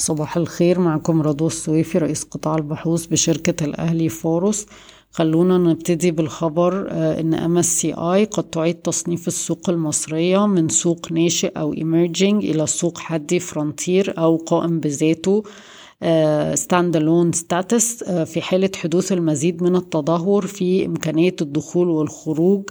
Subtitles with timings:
[0.00, 4.66] صباح الخير معكم رضوى السويفي رئيس قطاع البحوث بشركة الأهلي فاروس
[5.10, 11.74] خلونا نبتدي بالخبر آه، إن MSCI قد تعيد تصنيف السوق المصرية من سوق ناشئ أو
[11.74, 15.42] emerging إلى سوق حدي frontier أو قائم بذاته
[16.54, 22.70] standalone status في حالة حدوث المزيد من التدهور في إمكانية الدخول والخروج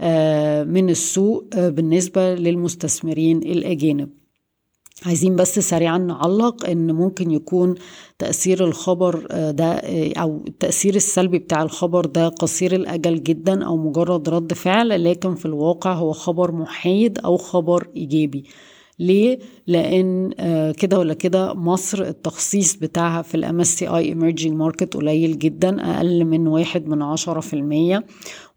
[0.00, 4.19] آه، من السوق آه، بالنسبة للمستثمرين الأجانب.
[5.06, 7.74] عايزين بس سريعا نعلق إن ممكن يكون
[8.18, 9.72] تأثير الخبر آه، ده
[10.16, 15.46] أو التأثير السلبي بتاع الخبر ده قصير الأجل جدا أو مجرد رد فعل لكن في
[15.46, 18.44] الواقع هو خبر محايد أو خبر إيجابي
[19.00, 25.96] ليه؟ لأن آه، كده ولا كده مصر التخصيص بتاعها في MSCI emerging market قليل جدا
[25.96, 28.04] أقل من واحد من عشرة في المية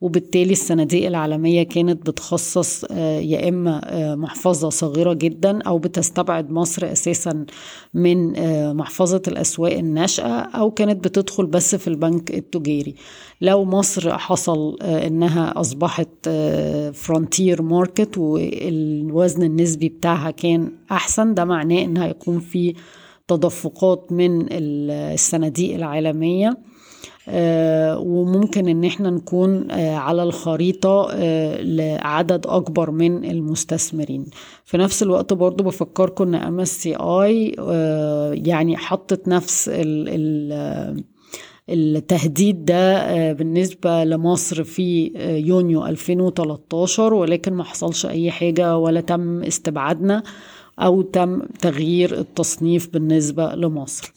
[0.03, 6.91] وبالتالي الصناديق العالمية كانت بتخصص آه، يا إما آه، محفظة صغيرة جدا أو بتستبعد مصر
[6.91, 7.45] أساسا
[7.93, 8.33] من
[8.73, 12.95] محفظة الأسواق الناشئة أو كانت بتدخل بس في البنك التجاري.
[13.41, 16.29] لو مصر حصل إنها أصبحت
[16.93, 22.73] frontier market والوزن النسبي بتاعها كان أحسن ده معناه إن هيكون في
[23.27, 26.57] تدفقات من الصناديق العالمية
[27.29, 34.25] آه وممكن إن إحنا نكون آه على الخريطة آه لعدد أكبر من المستثمرين.
[34.65, 37.47] في نفس الوقت برضو بفكركم إن MSCI
[38.45, 41.03] يعني حطت نفس ال ال
[41.69, 45.11] التهديد ده بالنسبة لمصر في
[45.45, 50.23] يونيو 2013 ولكن ما حصلش أي حاجة ولا تم استبعادنا.
[50.79, 54.13] أو تم تغيير التصنيف بالنسبة لمصر.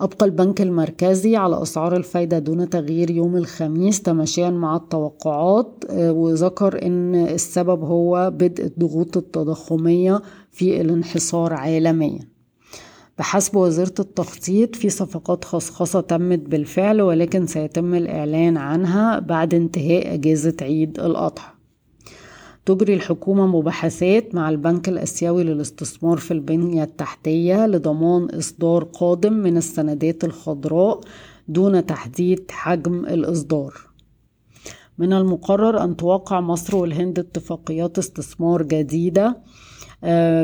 [0.00, 6.86] أبقى البنك المركزي على أسعار الفايدة دون تغيير يوم الخميس تماشيا مع التوقعات آه، وذكر
[6.86, 12.20] أن السبب هو بدء الضغوط التضخمية في الانحصار عالميا.
[13.18, 20.56] بحسب وزارة التخطيط في صفقات خصخصة تمت بالفعل ولكن سيتم الإعلان عنها بعد انتهاء أجازة
[20.62, 21.55] عيد الأضحى.
[22.66, 30.24] تجري الحكومة مباحثات مع البنك الأسيوي للاستثمار في البنية التحتية لضمان إصدار قادم من السندات
[30.24, 31.00] الخضراء
[31.48, 33.74] دون تحديد حجم الإصدار.
[34.98, 39.36] من المقرر أن توقع مصر والهند اتفاقيات استثمار جديدة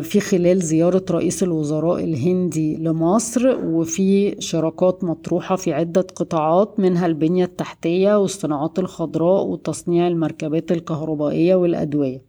[0.02, 7.44] في خلال زيارة رئيس الوزراء الهندي لمصر وفي شراكات مطروحة في عدة قطاعات منها البنية
[7.44, 12.22] التحتية والصناعات الخضراء وتصنيع المركبات الكهربائية والأدوية.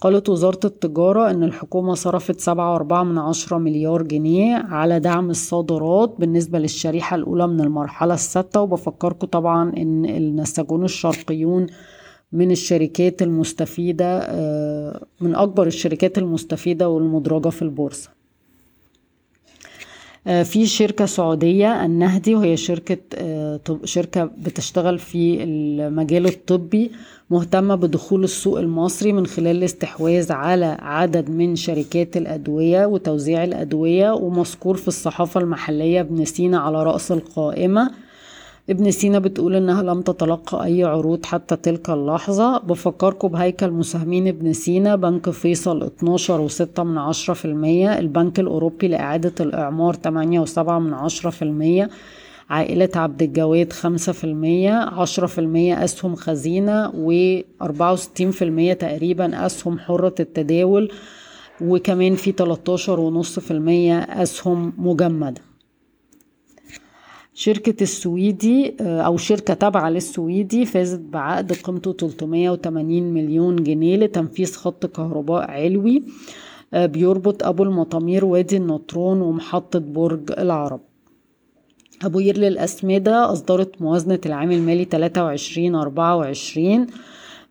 [0.00, 6.14] قالت وزارة التجارة أن الحكومة صرفت سبعة وأربعة من عشرة مليار جنيه على دعم الصادرات
[6.18, 11.66] بالنسبة للشريحة الأولى من المرحلة السادسة وبفكركم طبعا أن النساجون الشرقيون
[12.32, 18.10] من الشركات المستفيدة آه، من أكبر الشركات المستفيدة والمدرجة في البورصة.
[20.26, 26.90] آه، في شركة سعودية النهدي وهي شركة آه، شركة بتشتغل في المجال الطبي
[27.30, 34.76] مهتمة بدخول السوق المصري من خلال الاستحواذ على عدد من شركات الأدوية وتوزيع الأدوية ومذكور
[34.76, 37.90] في الصحافة المحلية ابن سينا على رأس القائمة.
[38.70, 42.58] ابن سينا بتقول إنها لم تتلقى أي عروض حتى تلك اللحظة.
[42.58, 48.88] بفكركم بهيكل مساهمين ابن سينا بنك فيصل 12 وستة من عشرة في المية البنك الأوروبي
[48.88, 51.90] لإعادة الإعمار 8 وسبعة من عشرة في المية
[52.50, 58.72] عائلة عبد الجواد خمسة في المية عشرة في المية أسهم خزينة وأربعة وستين في المية
[58.72, 60.90] تقريبا أسهم حرة التداول
[61.60, 65.47] وكمان في تلاتاشر ونص في المية أسهم مجمدة.
[67.38, 74.86] شركة السويدي آه، أو شركة تابعة للسويدي فازت بعقد قيمته 380 مليون جنيه لتنفيذ خط
[74.86, 76.02] كهرباء علوي
[76.74, 80.80] آه، بيربط أبو المطامير وادي النطرون ومحطة برج العرب.
[82.04, 86.86] أبو ير للأسمدة أصدرت موازنة العام المالي 23 24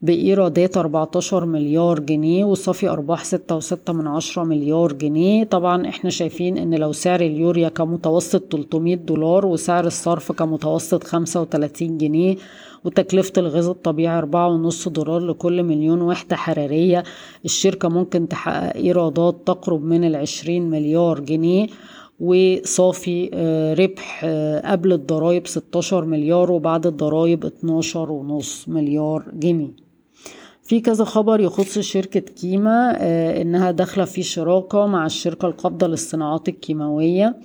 [0.02, 5.44] بإيرادات 14 مليار جنيه وصافي أرباح 6.6 من عشرة مليار جنيه.
[5.44, 12.36] طبعا إحنا شايفين إن لو سعر اليوريا كمتوسط 300 دولار وسعر الصرف كمتوسط 35 جنيه
[12.86, 17.04] وتكلفة الغاز الطبيعي أربعة ونص دولار لكل مليون وحدة حرارية
[17.46, 21.68] الشركة ممكن تحقق إيرادات تقرب من العشرين مليار جنيه.
[22.20, 29.87] وصافي آه، ربح آه، قبل الضرايب 16 مليار وبعد الضرايب 12 ونص مليار جنيه.
[30.68, 36.50] في كذا خبر يخص شركة كيما آه، إنها داخلة في شراكة مع الشركة القابضة للصناعات
[36.50, 37.38] الكيماوية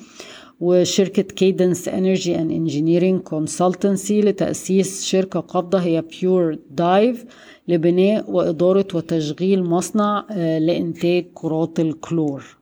[0.60, 7.24] وشركة Cadence Energy and Engineering Consultancy لتأسيس شركة قابضة هي بيور دايف
[7.68, 12.56] لبناء وإدارة وتشغيل مصنع آه، لإنتاج كرات الكلور.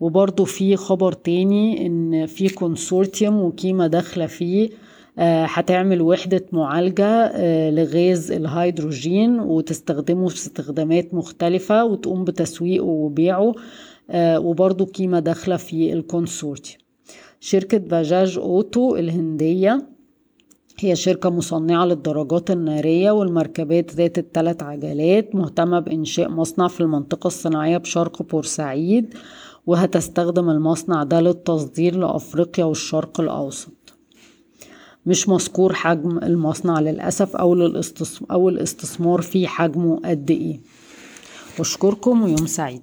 [0.00, 4.70] وبرضو في خبر تاني إن في consortium وكيما داخلة فيه
[5.18, 13.54] هتعمل وحدة معالجة آه، لغاز الهيدروجين وتستخدمه في استخدامات مختلفة وتقوم بتسويقه وبيعه
[14.10, 16.78] آه، وبرضو كيما داخلة في ال consortium.
[17.40, 19.86] شركة Bajaj Auto الهندية
[20.78, 27.76] هي شركة مصنعة للدراجات النارية والمركبات ذات الثلاث عجلات مهتمة بإنشاء مصنع في المنطقة الصناعية
[27.78, 29.14] بشرق بورسعيد
[29.66, 33.83] وهتستخدم المصنع ده للتصدير لأفريقيا والشرق الأوسط.
[35.06, 37.54] مش مذكور حجم المصنع للأسف أو,
[38.30, 40.60] أو الاستثمار في حجمه قد إيه.
[41.58, 42.82] بشكركم ويوم سعيد.